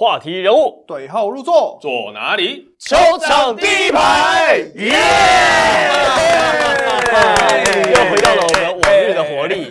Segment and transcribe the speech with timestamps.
[0.00, 2.68] 话题人物，对号入座，坐哪里？
[2.78, 4.96] 球场第一排，耶！
[7.86, 9.68] 又回到了我们往日的活力。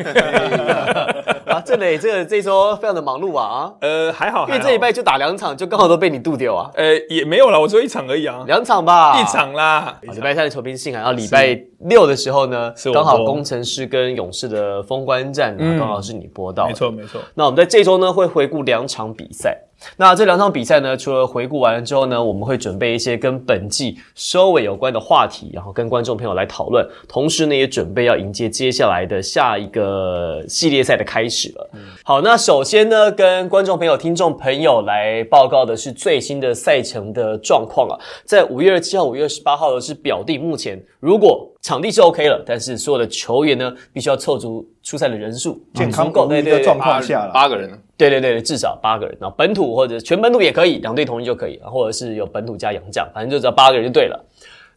[1.50, 3.73] 啊，郑磊，这个这周非常的忙碌啊啊！
[3.82, 6.70] 呃，还好，因为这礼拜就打两场，就刚好都被你渡掉啊。
[6.75, 9.98] 呃也没有了，我只有一场而已啊，两场吧，一场啦。
[10.05, 16.69] 好礼拜三的球评信函，然后礼拜六的时候呢刚好工程师跟勇士的封关战，嗯刚好是你播到的。
[16.69, 19.57] 没错没错，那我们在这周呢会回顾两场比赛。
[19.97, 26.88] 那这两场比赛呢，除了回顾完了之后呢，我们会准备一些跟本季收尾有关的话题，然后跟观众朋友来讨论。
[27.07, 31.69] 同时呢，也准备要迎接接下来的下一个系列赛的开始了。
[32.03, 37.97] 好，那首先呢，跟观众朋友、听众朋友来报告的是最新的赛程的状况啊。
[38.23, 47.31] 在五月二十七号、五月二十八号的是表定，目前如果场地是 OK 了，但是所有的球员呢，必须要凑足出赛的人数，健康足够，的对对对状况下了。
[47.33, 54.25] 八个人，对对对，至少八个人，然后本土或者全本土也可以，两队同意就可以，或者是有本土加洋将，反正就只要八个人就对了。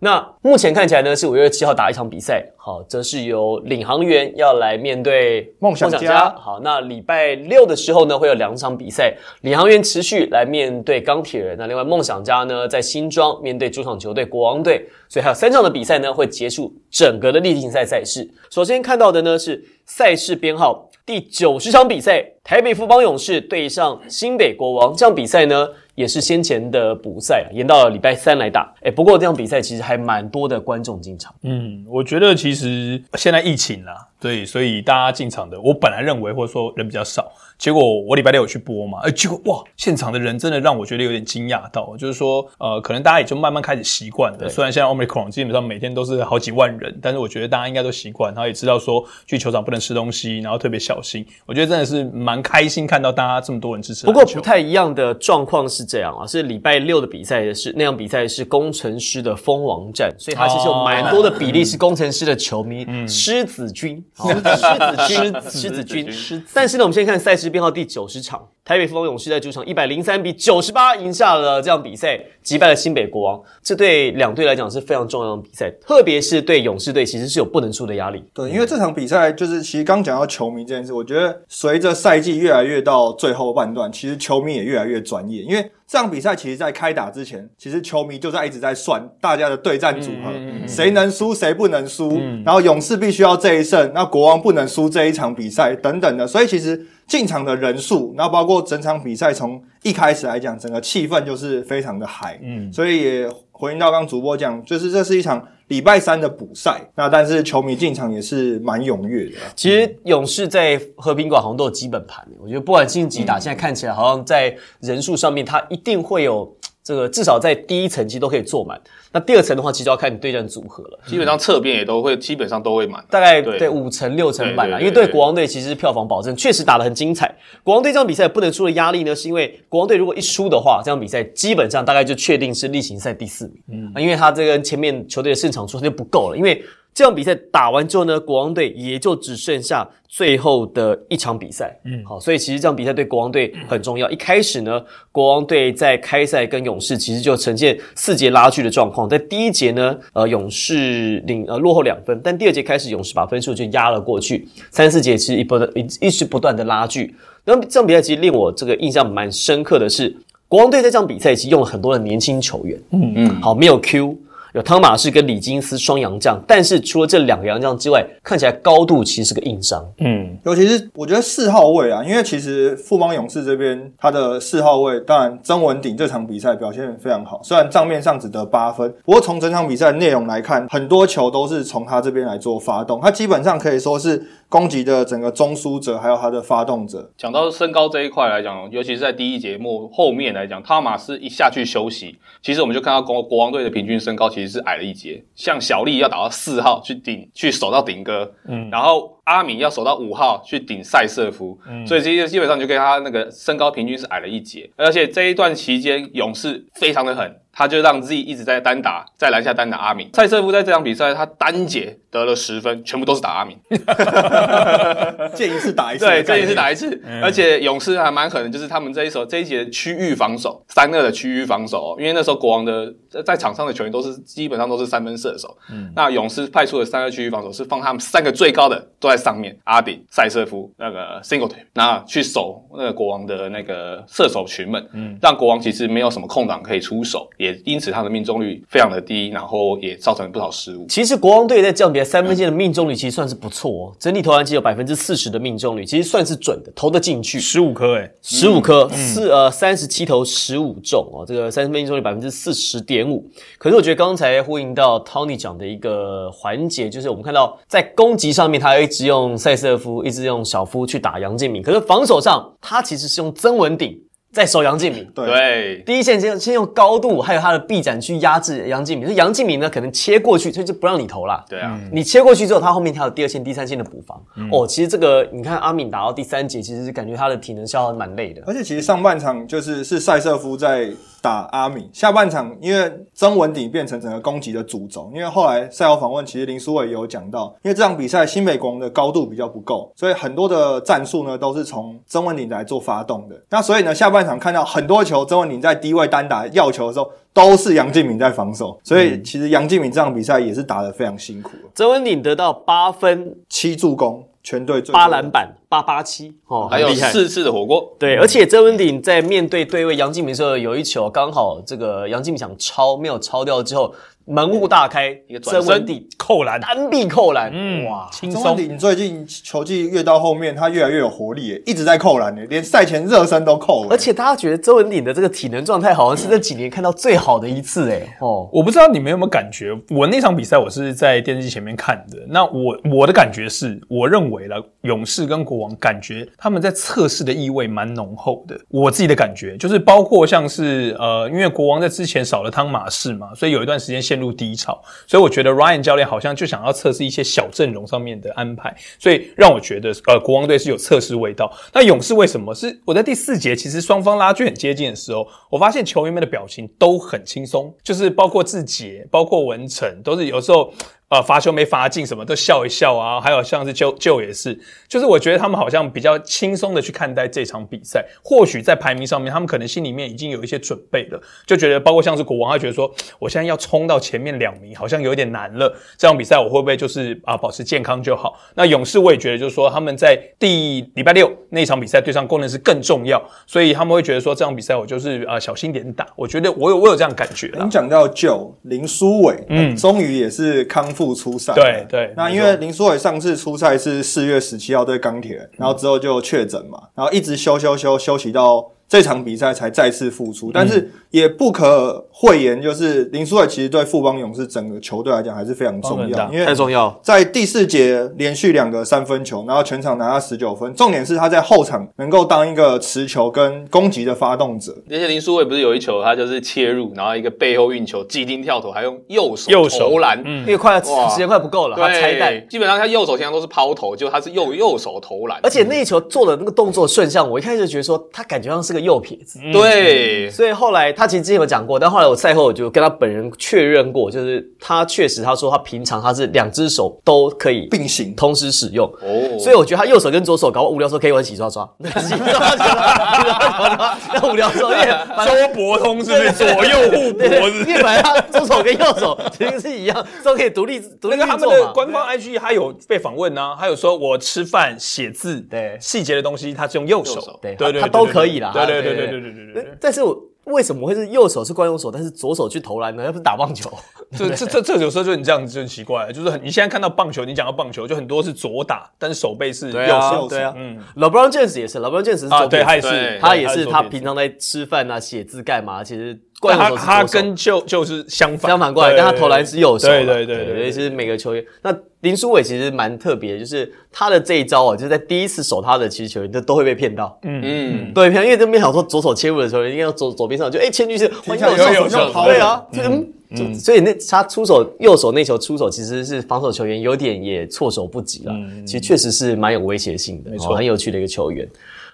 [0.05, 18.28] 那目前看起来呢，是五月七号打一场比赛，好，则是由领航员要来面对梦想家好，那礼拜六的时候呢，会有两场比赛，领航员持续来面对钢铁人，那另外梦想家呢，在新庄面对主场球队国王队，所以还有三场的比赛呢，会结束整个的例行赛赛事。
[18.50, 24.92] 首先看到的呢是赛事编号第九十场比赛，台北富邦勇士对上新北国王。
[24.97, 25.69] 这场比赛呢，
[26.03, 28.75] 也是先前的补赛啊，延到了礼拜三来打。
[28.83, 31.33] 哎，不过这场比赛其实还蛮多的观众进场。
[31.42, 44.48] 嗯，我觉得其实现在疫情啦，对，所以大家进场的，我本来认为或者说人比较少，结果我礼拜六有去播嘛，哎，结果哇，现场的人真的让我觉得有点惊讶到，就是说，呃，可能大家也就慢慢开始习惯了。
[44.48, 51.27] 虽然现在 Omicron 基本上每天都是好几万人，但是我觉得大家应该都习惯，然后也知道说去球场不能吃东西，然后特别小心。
[51.45, 54.07] 我觉得真的是蛮开心看到大家这么多人支持。
[54.07, 66.46] 不过不太一样的状况是这样啊，是礼拜六的比赛是那场比赛是工程师的蜂王战，所以它其实有蛮多的比例是工程师的球迷，狮子军， 狮子军，狮子军，狮子。
[66.52, 73.42] 但是呢，我们先看赛事编号第九十场，台北富邦勇士在主场一百零三比九十八赢下了这场比赛，击败了新北国王。
[73.61, 78.22] 这对两队来讲是非常重要的比赛，特别是对勇士队其实是有不能输的压力。
[78.33, 85.42] 对，因为这场比赛就是，其实刚讲到球迷这件事，我觉得随着赛季越来越到最后半段，其实球迷也越来越专业。
[85.42, 90.33] 因为这场比赛其实，在开打之前，其实球迷就在一直在算大家的对战组合，
[90.68, 96.27] 谁能输，谁不能输，然后勇士必须要这一胜，那国王不能输这一场比赛等等的。
[96.28, 102.40] 所以其实进场的人数，然后包括整场比赛从一开始来讲，整个气氛就是非常的嗨。
[102.42, 109.52] 嗯，所以也回应到刚刚主播讲，就是这是一场礼拜三的补赛，那但是球迷进场也是蛮踊跃的啊。
[109.55, 118.81] 其实勇士在和平馆好像都有基本盘，我觉得不管晋级打，现在看起来好像在人数上面，他一定会有这个至少在第一层期都可以坐满。
[119.13, 120.98] 那第二层的话，其实就要看你对战组合了。
[121.07, 123.05] 基本上侧边也都会，基本上都会满。
[123.09, 127.33] 大概对对五成六成满啦，对对对因为对国王队其实票房保证确实打得很精彩。
[127.63, 133.62] 国王队这场比赛不能输的压力呢，是因为国王队如果一输的话，这场比赛基本上大概就确定是例行赛第四名。
[133.94, 136.62] 嗯，因为他这个前面球队的胜场数就不够了，因为
[136.94, 141.75] 这场比赛打完之后呢，国王队也就只剩下最后的一场比赛。
[141.85, 144.11] 嗯，好，所以其实这场比赛对国王队很重要。
[144.11, 157.14] 一开始呢，国王队在开赛跟勇士其实就呈现四节拉锯的状况，在第一节呢，呃，勇士领呃落后两分，但第二节开始勇士把分数就压了过去，三四节其实一不断一一直不断的拉锯。
[157.47, 160.14] 那么这场比赛其实令我这个印象蛮深刻的是，
[160.47, 164.14] 国王队在这场比赛其实用了很多的年轻球员，嗯嗯，好，没有 Q。
[164.55, 169.82] 有汤马士跟李金斯双洋将，但是除了这两个洋将之外，看起来高度其实是个硬伤。
[169.99, 184.22] 嗯，尤其是我觉得四号位啊，因为其实富邦勇士这边他的四号位，当然曾文鼎这场比赛表现非常好，虽然账面上只得八分，不过从整场比赛内容来看，很多球都是从他这边来做发动，他基本上可以说是
[184.52, 187.10] 攻击的整个中枢者，还有他的发动者。
[187.16, 195.25] 讲到身高这一块来讲，尤其是在第一节目后面来讲，汤马斯一下去休息，其实我们就看到国国王队的平均身高其实是矮了一截。
[195.34, 204.70] 像小丽要打到四号去顶去守到顶哥，嗯，然后阿米要守到五号去顶塞瑟夫，所以这些基本上就跟他那个身高平均是矮了一截。
[204.76, 207.38] 而且这一段期间，勇士非常的狠。
[207.54, 210.08] 他就让 Z 一直在单打，在篮下单打阿米。
[210.14, 213.58] 塞瑟夫在这场比赛，他单节得了十分，全部都是打阿米。
[215.36, 240.87] 见一次打一次，对，见一次打一次，而且勇士还蛮狠的，就是他们这一手这一节的区域防守，三二的区域防守、哦，因为那时候国王的在在场上的球员都是基本上都是三分射手，嗯，那勇士派出的三二区域防守是放他们三个最高的都在上面，阿顶、塞瑟夫、那个 Singleton，那去守那个国王的那个射手群们，嗯，让国王其实没有什么空档可以出手，也因此他的命中率非常的低，然后也造成了不少失误。
[240.88, 247.38] 其实国王队在这样比赛三分线的命中率其实算是不错哦，整体投篮机有百分之四十的命中率，其实算是准的，投得进去。
[247.38, 253.29] 十五颗哎，十五颗，四呃三十七投十五中哦，这个三分命中率百分之四十点五。
[253.59, 263.99] 可是我觉得刚才呼应到 Tony 讲的一个环节，就是我们看到在攻击上面，他一直用塞瑟夫，一直用小夫去打杨敬敏，可是防守上他其实是用曾文鼎
[264.32, 265.06] 在守杨敬敏。
[265.14, 271.44] 对对，第一线先先用高度还有他的臂展去压制杨敬敏，所以杨敬敏呢可能切过去，所以就不让你投了。
[271.49, 274.19] 对啊，你切过去之后，他后面还有第二线、第三线的补防。
[274.50, 278.43] 哦，其实这个你看阿敏打到第三节，其实是感觉他的体能消耗蛮累的。
[278.46, 280.90] 而且其实上半场就是是塞瑟夫在
[281.22, 293.40] 打阿米，下半场因为曾文鼎变成整个攻击的主轴，因为后来赛后访问，其实林书伟也有讲到，因为这场比赛新北国王的高度比较不够，所以很多的战术呢都是从曾文鼎来做发动的。
[293.48, 306.88] 那所以呢，下半场看到很多球，曾文鼎在低位单打要球的时候，都是杨敬敏在防守，所以其实杨敬敏这场比赛也是打得非常辛苦，曾文鼎得到八分、七助攻，全队最八篮板、八八七，哦，还有。
[306.94, 313.94] 四次的火锅，对，而且曾文鼎在面对对位杨敬敏的时候，有一球刚好这个杨敬敏想抄，没有抄掉之后，
[314.26, 318.08] 门户大开，一个转身曾文鼎扣篮，单臂扣篮，嗯，哇！
[318.12, 318.56] 轻松。
[318.56, 323.88] 你最近球技越到后面，他越来越有活力耶，一直在扣篮耶，连赛前热身都扣了。
[323.90, 332.18] 而且大家觉得周文鼎的这个体能状态，好像是这几年看到最好的一次，哎，哦，我不知道你们有没有感觉，我那场比赛我是在电视机前面看的。
[332.28, 338.58] 那我我的感觉是，我认为了勇士跟国王，感觉他们在测试的意味蛮浓厚的。
[338.68, 351.50] 我自己的感觉就是，包括像是呃，因为国王在之前少了汤马士嘛，所以有一段时间陷入低潮，所以我觉得 Ryan 教练好像就想要测试一些小阵容上面的安排，所以让我觉得呃，国王队是有测试味道。
[351.73, 360.75] 那勇士为什么是我在第四节，其实双方拉锯很接近的时候，我发现球员们的表情都很轻松，就是包括志杰，包括文成，都是有时候。
[361.12, 368.03] 呃，罚球没罚进，什么都笑一笑啊，还有像是就就也是，就是我觉得他们好像比较轻松的去看待这场比赛。
[368.25, 375.70] 或许在排名上面，他们可能心里面已经有一些准备了，就觉得包括像是国王，他觉得说，我现在要冲到前面两名，好像有点难了。
[375.99, 378.35] 这场比赛我会不会就是啊保持健康就好？
[378.55, 386.06] 那勇士我也觉得就是说，他们在第礼拜六那场比赛对上工程师更重要，所以他们会觉得说这场比赛我就是啊小心点打。
[386.17, 387.69] 我觉得我有我有这样感觉啦您。
[387.69, 391.52] 讲到九林书伟，嗯，终于也是康复出赛。
[391.54, 407.00] 对对那因为林书伟上次出赛是四月十七号对钢铁，然后之后就确诊嘛，然后一直休休休休息到这场比赛才再次复出，但是也不可讳言，就是林书伟其实对富邦勇士整个球队来讲还是非常重要，因为太重要。
[407.02, 410.74] 在第四节连续两个三分球，然后全场拿下十九分。
[410.74, 414.76] 重点是他在后场能够当一个持球跟攻击的发动者。
[414.90, 422.46] 而且林书伟不是有一球，他就是切入，然后一个背后运球，急停跳投，还用右手右手投篮，嗯因为快哇时间快不够了，他拆弹对，。
[422.50, 438.14] 基本上他右手经常都是抛投，就他是右右手投篮，而且那一球做的那个动作顺向，我一开始就觉得说他感觉像是个右撇子，对，所以后来他其实之前有讲过，但后来我赛后我就跟他本人确认过，就是他确实他说他平常他是两只手都可以并行。
[438.14, 438.87] 同时使用。
[439.00, 444.87] 哦，所以我觉得他右手跟左手，搞不好无聊的时候可以玩洗刷刷， 洗刷刷，那无聊的时候，因为
[445.25, 447.49] 周伯通是不是左右互对搏？
[447.66, 451.49] 因为本来他左手跟右手其实是一样，都可以独立独立那个他们。
[451.49, 455.76] 的官方 IG 他有被访问呢、他有说我吃饭写字，对。
[455.80, 459.76] 细节的东西他是用右手，右手对对对，他都可以啦对对对对对对对。
[459.81, 463.05] 但是，我为什么会是右手是惯用手，但是左手去投篮呢？
[463.05, 463.71] 要不是打棒球，
[464.17, 469.73] 这这这这有时候就你这样子就很奇怪，就是你现在看到棒球，你讲到棒球，就很多是左打，但是手背是右。
[469.73, 476.19] 对啊，对啊，嗯，老布朗健士也是，老布朗健士啊，对，他也是，他也是，他平常在吃饭啊、写字干嘛，其实。
[476.42, 479.94] 但他他跟就就是相反，相反过来，但他投篮是右手啦。
[479.94, 487.40] 对对对对对，所以是每个球员，那林书伟其实蛮特别，就是他的这一招啊，就是在第一次守他的其实球员都都会被骗到，嗯。
[487.44, 493.06] 嗯，对，因为这边想说左手切入的时候，应该要左左边上，就哎切进去换右停下来手，右手对啊，就嗯。
[493.34, 498.34] 就所以那他出手右手那球出手，其实是防守球员有点也措手不及了。
[498.66, 500.52] 其实确实是蛮有威胁性的，没错。
[500.52, 501.49] 哦很有趣的一个球员。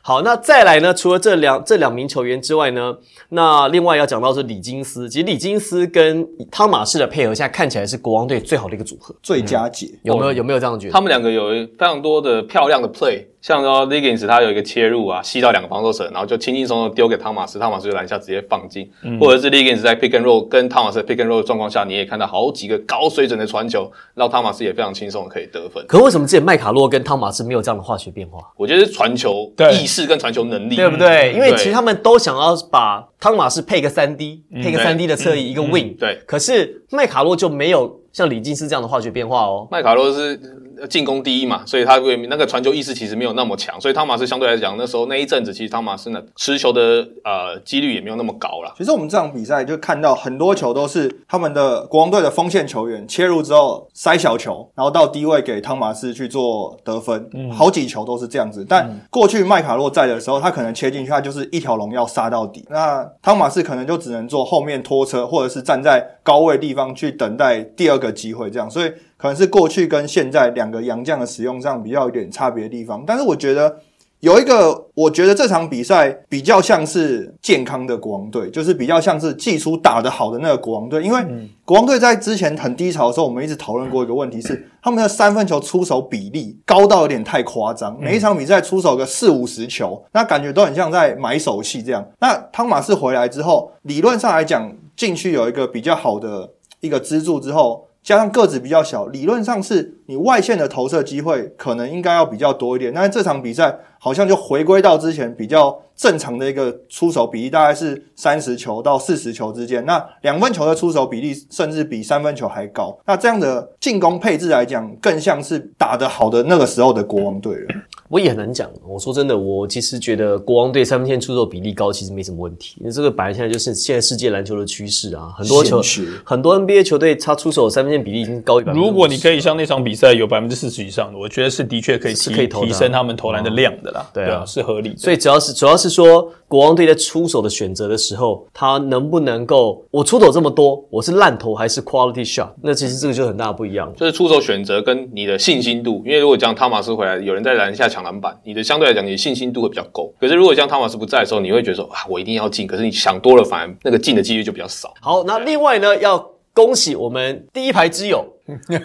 [0.09, 0.95] 好，那再来呢？
[0.95, 2.97] 除了这两这两名球员之外呢，
[3.29, 5.07] 那另外要讲到是李金斯。
[5.07, 9.15] 其实李金斯跟汤马士的配合，现在看起来是国王队最好的一个组合。
[9.23, 9.87] 最佳解。
[10.05, 10.95] 有没有有没有这样觉得？
[10.95, 25.85] 他们两个有非常多的漂亮的 play，像说 Liggins 他有一个切入啊，吸到两个防守者，然后就轻轻松松丢给汤马斯，汤马斯就篮下直接放进，或者是 Liggins 在 pick and roll 跟汤马斯 pick and roll 的状况下，你也看到好几个高水准的传球，让汤马斯也非常轻松的可以得分。
[25.87, 28.38] 可为什么之前麦卡洛跟汤马斯没有这样的化学变化？
[28.57, 31.33] 我觉得是传球对意识跟传球能力，对不对？
[31.33, 35.97] 因为其实他们都想要把汤马斯配个三 D，配个三 D 的侧翼，一个 wing。
[35.99, 39.67] 对可是麦卡洛就没有像李金斯这样的化学变化哦。
[39.71, 40.49] 麦卡洛是呃
[40.89, 48.75] 进攻第一嘛，所以他会那个传球意识其实没有那么强，所以汤马斯相对来讲，那时候那一阵子其实汤马斯呢持球的呃几率也没有那么高了。
[48.77, 58.65] 其实我们这场比赛就看到很多球都是他们的国王队的锋线球员切入之后塞小球，然后到低位给汤马斯去做得分，好几球都是这样子。
[58.69, 62.65] 但过去麦卡洛在的时候，他可能切进去，他就是一条龙要杀到底。
[62.71, 68.71] 那汤马斯可能就只能做后面拖车，或者是站在高位地方去等待第二个机会，这样。
[68.71, 73.05] 所以可能是过去跟现在两个洋将的使用上比较有点差别的地方。
[73.07, 73.81] 但是我觉得。
[74.21, 81.01] 有一个，我觉得这场比赛比较像是健康的国王队，就是比较像是技术打得好的那个国王队。
[81.05, 81.25] 因为
[81.65, 92.05] 国王队在之前很低潮的时候，我们一直讨论过一个问题是，他们的三分球出手比例高到有点太夸张，每一场比赛出手个四五十球，那感觉都很像在买手戏这样。
[92.19, 97.85] 那汤马斯回来之后，理论上来讲，禁区有一个比较好的一个支柱之后。
[98.09, 102.91] 加上个子比较小，理论上是你外线的投射机会可能应该要比较多一点。
[102.95, 109.85] 但是这场比赛好像就回归到之前比较正常的一个出手比例，大概是三十球到四十球之间。
[109.85, 112.99] 那两分球的出手比例甚至比三分球还高。
[113.05, 117.67] 那这样的进攻配置来讲，更像是打得好的那个时候的国王队了。
[118.09, 118.69] 我也很难讲。
[118.87, 122.77] 我说真的，我其实觉得国王队三分线出手比例高，其实没什么问题。
[122.81, 125.83] 因为这个本来现在就是现在世界篮球的趋势啊，很多球
[126.25, 128.73] 很多 NBA 球队他出手三分线比例已经高一百。
[128.73, 134.11] 如果你可以像那场比赛有百分之四十以上的，我觉得是的确可以提提升他们投篮的量的啦。
[134.12, 134.97] 对啊是合理的。
[134.97, 142.49] 所以主要是主要是说，国王队在出手的选择的时候，他能不能够我出手这么多，我是烂投还是 quality shot？
[142.62, 143.93] 那其实这个就很大的不一样。
[143.97, 150.12] 就是出手选择跟你的信心度，因为如果讲汤马斯回来，有人在篮下抢篮板，你的相对来讲你的信心度会比较够。
[150.21, 154.95] 可是如果像汤马斯不在的时候，你会觉得说啊，我一定要进，可是你想多了，反而那个进的几率就比较少。
[155.00, 158.25] 好，那另外呢，要恭喜我们第一排之友，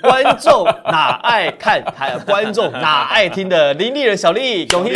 [0.01, 4.95] 观众哪爱看，还有观众哪爱听的林立人小丽，恭喜你！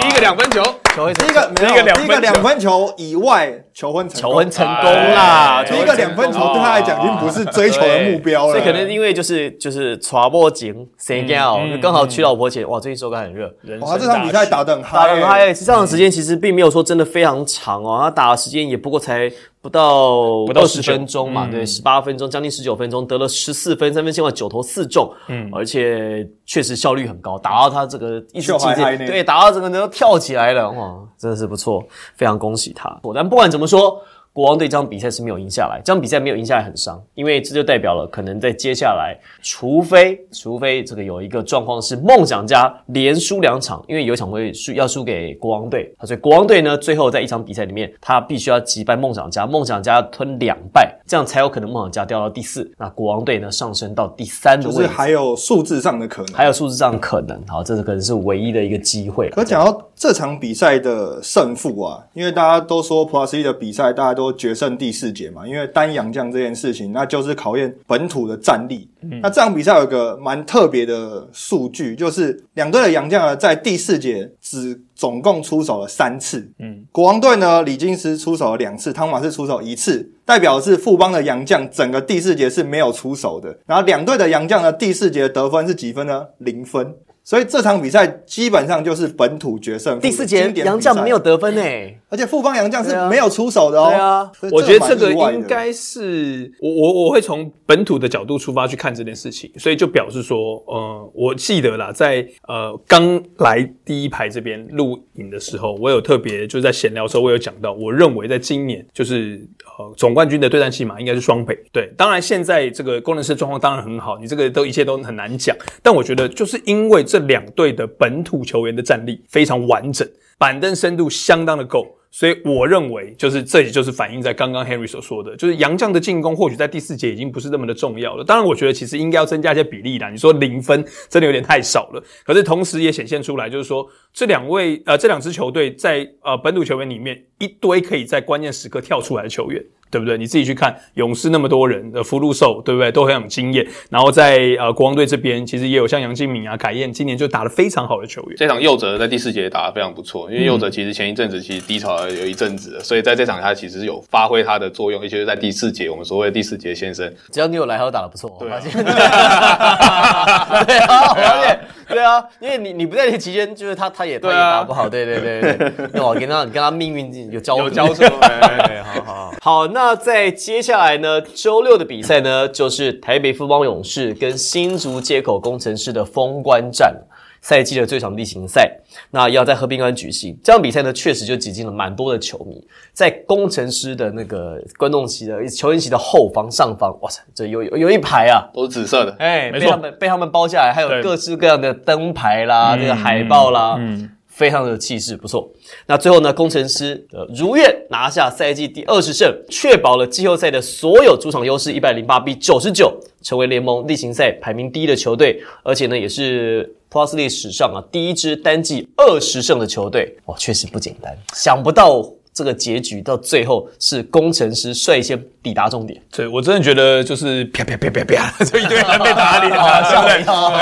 [0.00, 0.62] 第一个两分球，
[0.94, 2.02] 球会第一个第一个两分球。
[2.02, 13.52] 第一个两分球以外求婚成功求婚成功啦，第一个两分球对他来讲已经不是追求的目标了，所以可能因为就是就是传播景谁掉，就刚好娶老婆前，哇，最近手感很热。
[13.80, 19.28] 哇，这场比赛打得很打嗨、得很嗨，这场时间其实并没有说真的非常长哦，他打的时间也不过才
[19.60, 21.32] 不到不到十分钟。
[21.32, 31.82] 嘛，对，十八分钟，将近十九分钟，得了十四分，三分线外九投四中，嗯，而且确实效率很高，打到他这个一直秀嗨嗨呢对，打到整个人都跳起来了，哇，真的是不错，
[32.16, 33.00] 非常恭喜他。
[33.14, 34.00] 但不管怎么说。
[34.38, 56.32] 国王队这场比赛是没有赢下来，这场比赛没有赢下来很伤，因为这就代表了可能在接下来，除非除非这个有一个状况是梦想家连输两场，因为有一场会输要输给国王队，所以国王队呢最后在一场比赛里面，他必须要击败梦想家，梦想家要吞两败，这样才有可能梦想家掉到第四，那国王队呢上升到第三的就是位置，还有数字上的可能。
[56.32, 59.28] 还有数字上可能，好，这是可能是唯一的一个机会。
[59.30, 68.88] 可讲到这场比赛的胜负啊，因为大家都说 Plus 一的比赛，大家都决胜第四节嘛，因为单洋将这件事情，那就是考验本土的战力。
[69.00, 76.50] 嗯那这场比赛有个蛮特别的数据，就是两队的洋将呢，在第四节只总共出手了三次。
[76.58, 83.56] 嗯，国王队呢，李金斯出手了两次，汤马士出手一次，代表是富邦的洋将整个第四节是没有出手的。
[83.66, 86.26] 然后两队的洋将呢，第四节得分是几分呢？
[86.38, 86.94] 零分。
[87.28, 91.60] 所以这场比赛基本上就是本土决胜第四节杨将没有，得分呢、
[92.08, 93.90] 而且富邦杨将是没有出手的哦。
[93.90, 109.46] 对啊我觉得这个应该是我我我会从本土的角度出发去看这件事情，所以就表示说，呃，我记得啦，在呃刚来第一排这边录影的时候，我有特别就是在闲聊的时候，我有讲到，我认为在今年就是
[109.78, 111.54] 呃总冠军的对战戏码应该是双北。
[111.70, 120.08] 对，当然现在这个工程师状况当然很好，你这个都一切都很难讲，但我觉得就是因为这两队的本土球员的战力非常完整，
[120.38, 121.86] 板凳深度相当的够。
[122.10, 128.24] 所以我认为，就是这也就是反映在刚刚 Henry 所说的，就是杨将的进攻或许在第四节已经不是那么的重要了。
[128.24, 130.08] 当然，我觉得其实应该要增加一些比例啦。
[130.08, 139.62] 你说零分真的有点太少了，可是同时也显现出来，就是说这两位呃这两支球队在呃本土球员里面一堆可以在关键时刻跳出来的球员。
[139.90, 140.18] 对不对？
[140.18, 142.90] 你自己去看勇士那么多人的福禄寿，对不对？
[142.90, 143.66] 都很有经验。
[143.90, 148.36] 然后在呃国王队这边，其实也有像杨敬敏啊、凯燕，今年就打得非常好的球员。
[148.36, 158.36] 这场右哲在第四节打得非常不错，因为右哲其实前一阵子其实低潮有一阵子，所以在这场他其实有发挥他的作用，尤其是在第四节，我们所谓的第四节先生，只要你有来，他都打得不错。
[158.40, 158.84] 对啊我发现
[160.66, 161.60] 对啊，我发现
[161.94, 168.04] 对啊，因为你你不在那期间，就是他他也他也打不好，对对对对，那我跟他你跟他命运有交 有合交错。
[168.22, 176.94] 哎好好好， 好，那在接下来呢，周六的比赛呢，就是台北富邦勇士跟新竹接口工程师的封关战，
[177.40, 178.70] 赛季的最长例行赛，
[179.10, 180.36] 那要在和平馆举行。
[180.42, 188.50] 这场比赛呢，确实就挤进了蛮多的球迷，在工程师的那个观众席的球员席的后方上方，哇塞，这有有有一排啊。
[188.52, 189.14] 都是紫色的。
[189.18, 195.50] 哎，被他们被他们包下来，还有各式各样的灯牌啦，这个海报啦，嗯非常的气势，不错。
[195.86, 211.18] 那最后呢，工程师呃如愿拿下赛季第二十胜，确保了季后赛的所有主场优势，一百零八比九十九，成为联盟例行赛排名第一的球队，而且呢，也是 Plusly 史上啊第一支单季二十胜的球队，哇，确实不简单。
[211.34, 216.00] 想不到这个结局到最后是工程师率先抵达终点。
[216.14, 220.32] 对我真的觉得就是啪啪啪啪啪， 就一堆人被打脸啊，对不对？
[220.32, 220.52] 哦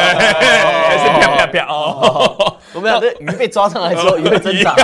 [0.88, 2.56] 还是啪啪啪哦。
[2.72, 4.74] 我们俩这鱼被抓上来之后，鱼会挣扎。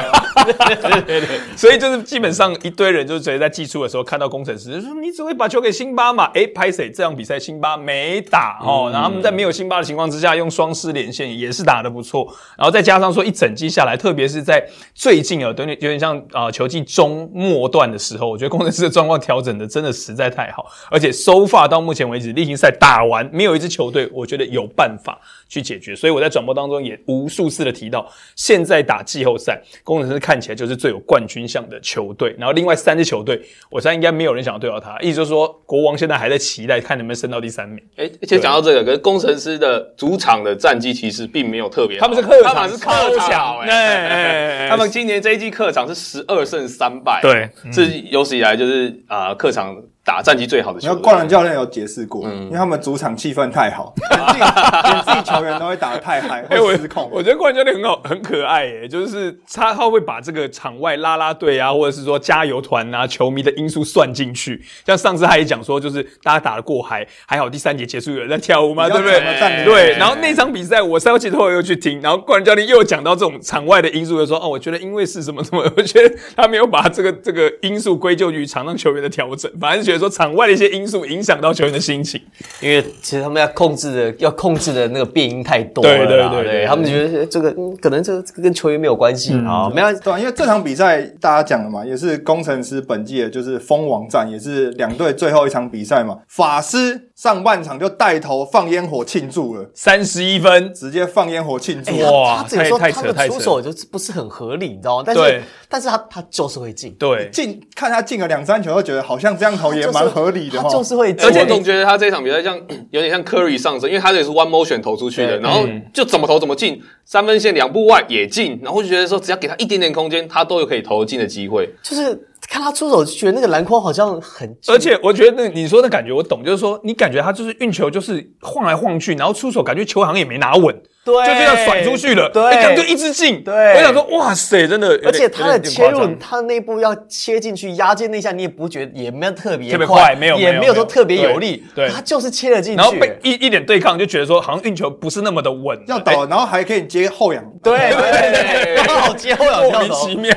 [1.57, 6.25] 所以就是基本上一堆人就是直接在季初的时候看到工程师，就说你只会把球给辛巴嘛？
[6.35, 14.63] 哎，拍谁这场比赛辛巴没打哦，然后他们在没有辛巴的情况之下，用双狮连线也是打得不错，然后再加上说一整季下来，特别是在
[14.95, 32.35] 最近啊，有点有点像啊、球季中末段的时候，我觉得工程师的状况调整的真的实在太好，而且收发到目前为止例行赛打完，没有一支球队我觉得有办法去解决，所以我在转播当中也无数次的提到，现在打季后赛，工程师看起来就是最有冠军相的球队。
[32.39, 37.83] 然后另外三支球队，我猜应该没有人想要对到他，意思就是说，国王现在还在期待看能不能升到第三名。
[37.97, 50.91] 哎，而且讲到这个，可是工程师的主场的战绩其实并没有特别好，他们是客场他们是客超场哎他们今年这一季客场是十二胜三败，对，是有史以来就是啊、呃客场打战绩最好的球队。
[50.91, 57.09] 你看冠伦教练有解释过，嗯因为他们主场气氛太好， 连自己连自己球员都会打得太嗨，哎，我会失控。
[57.13, 64.61] 我觉得冠军教练很好，很可爱耶，就是他他会把这个场外拉拉队啊，或者是说加油团啊、球迷的因素算进去。
[64.85, 69.65] 像上次他也讲说，就是大家打得过嗨，还好第三节结束有人在跳舞嘛，对不对？
[69.65, 69.93] 对。
[69.97, 82.21] 然后那场比赛我赛后记者会又去听，然后冠军教练又讲到这种场外的因素，就说哦，我觉得因为是什么什么，我觉得他没有把这个这个因素归咎于场上球员的调整，反而是觉得说场外的一些因素影响到球员的心情。
[82.61, 90.01] 因为其实他们要控制的要控制的那个变音太多了啦，对对对对他们觉得这个嗯可能这个这个跟球员没有关系啊，没关系。
[90.03, 96.19] 对啊，因为这场比赛大家讲了嘛，也是工程师本季的就是封王战，也是两队最后一场比赛嘛。
[96.29, 101.93] 法师上半场就带头放烟火庆祝了，三十一分，直接放烟火庆祝。
[101.99, 105.05] 哇他这个时候太太他的扯太扯出手就是不是很合理，你知道吗？
[105.07, 107.29] 但是但是他他就是会进，对。
[107.31, 110.63] 进看他进了两三球，就觉得好像这样投也蛮合理的。
[110.71, 112.57] 就是会，而且我总觉得他这场比赛像
[112.91, 121.69] 有点像 Curry 上升，因为他这也是 one motion 投出去的，然后就怎么投怎么进，三分线两步外也进，然后就觉得说只要给他一点点空间，他都有可以投进的机会。
[121.83, 133.43] 就是看他出手就觉得那个篮筐好像很，而且我觉得那你说的感觉我懂，就是说你感觉他就是运球就是晃来晃去，然后出手感觉球好像也没拿稳，对就这样甩出去了，对哎感觉一直进。
[133.43, 147.45] 对我想说哇塞，真的，而且他的切入，他那一步要切进去压肩那下，你也不觉得也没有特别特别快没有也没有说特别有力，对对他就是切了进去，然后被一一点对抗就觉得说好像运球不是那么的稳，要倒，然后还可以接后仰。
[147.63, 150.35] 对对对，刚好接后仰哎莫跳投名其， 妙。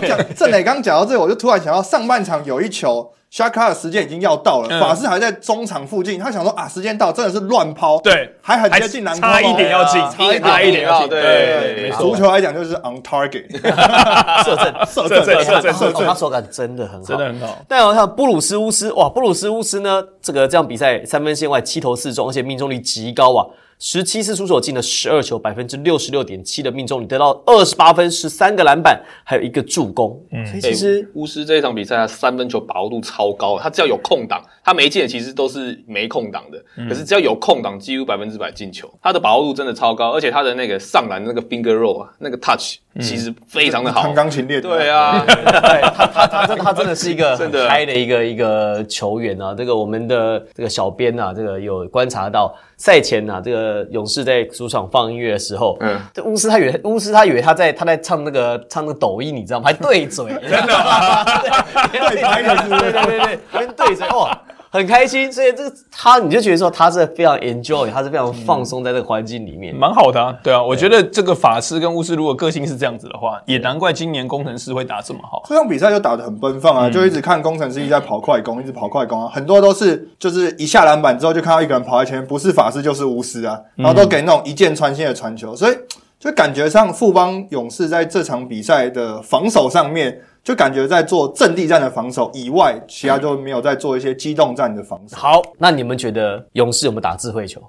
[0.00, 3.12] 你讲郑磊刚讲到这个，我就突然想到上半场有一球。
[3.28, 4.80] 沙卡的时间已经要到了，嗯。
[4.80, 8.34] 法师还在中场附近，他想说啊，时间到，真的是乱抛，对。
[8.40, 13.50] 还很还接近篮差一点要进，差一点差一点要进，对对，没错，足球来讲就是 on target，
[14.44, 17.58] 射正射正射正射正哦他手感真的很好，真的很好。
[17.68, 23.44] 但我看布鲁斯乌斯，哇，布鲁斯乌斯呢，这个这样比赛三分线外七投四中，而且命中率极高啊，
[23.78, 30.18] 十七次出手进了十二球，百分之六十六点七的命中率，得到二十八分、十三个篮板，还有一个助攻。
[30.32, 44.14] 嗯，所以其实巫师这一场比赛，他三分球把握度超高，他只要有空档，他没进的其实都是没空档的，可是只要有空档，几乎百分之百进球，他的把握度真的超高，而且他的那个上篮那个 finger roll 啊，那个 touch 其实非常的好弹。
[44.14, 49.54] 钢琴练的对啊，对他他他真他真的是一个 真的嗨的一个一个球员啊。
[49.54, 55.78] 这个我们的这个小编啊，这个有观察到赛前啊，这个勇士在主场放音乐的时候，
[56.12, 59.66] 这巫师他以为巫师他以为他在他在唱那个唱那个抖音，你知道吗？
[59.66, 60.66] 还对嘴，真的
[61.92, 64.38] 对 拍的是不是对对对对，跟对嘴哇。
[64.70, 69.74] 很开心，所以这个他你就觉得说他是非常 enjoy，他是非常放松在这个环境里面。
[69.74, 75.42] 蛮好的啊，对啊，我觉得这个法师跟巫师如果个性是这样子的话，也难怪今年工程师会打这么好。
[75.48, 85.76] 这场比赛就打得很奔放啊，就一直看工程师一直在跑快攻，一直跑快攻啊，很多都是就是一下篮板之后就看到一个人跑在前面，不是法师就是巫师啊，然后都给那种一箭穿心的传球，所以
[86.18, 90.20] 就感觉上富邦勇士在这场比赛的防守上面。
[90.46, 95.16] 就感觉在做阵地战的防守以外，其他就没有在做一些机动战的防守。
[95.16, 97.60] 好，那你们觉得勇士有没有打智慧球？